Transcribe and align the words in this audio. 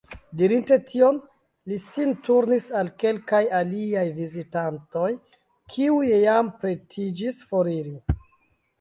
Dirinte 0.39 0.77
tion, 0.91 1.19
li 1.71 1.77
sin 1.83 2.15
turnis 2.29 2.65
al 2.81 2.91
kelkaj 3.05 3.43
aliaj 3.59 4.07
vizitantoj, 4.19 5.15
kiuj 5.77 6.13
jam 6.27 6.53
pretiĝis 6.65 7.43
foriri. 7.53 7.99